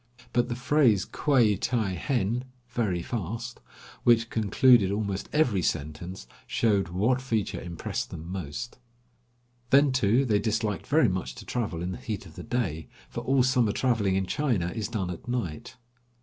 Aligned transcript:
But 0.33 0.49
the 0.49 0.55
phrase 0.55 1.05
quai 1.05 1.55
ti 1.57 1.93
henn 1.95 2.45
(very 2.69 3.03
fast), 3.03 3.61
which 4.03 4.31
concluded 4.31 4.89
almost 4.91 5.29
every 5.31 5.61
sentence, 5.61 6.25
showed 6.47 6.87
what 6.89 7.21
feature 7.21 7.61
impressed 7.61 8.09
them 8.09 8.25
most. 8.25 8.79
Then, 9.69 9.91
too, 9.91 10.25
they 10.25 10.39
disliked 10.39 10.87
very 10.87 11.07
much 11.07 11.35
to 11.35 11.45
travel 11.45 11.83
in 11.83 11.91
the 11.91 11.99
heat 11.99 12.25
of 12.25 12.33
the 12.35 12.41
day, 12.41 12.87
for 13.09 13.21
all 13.21 13.43
summer 13.43 13.73
traveling 13.73 14.15
in 14.15 14.25
China 14.25 14.69
is 14.73 14.87
done 14.87 15.11
at 15.11 15.27
night. 15.27 15.77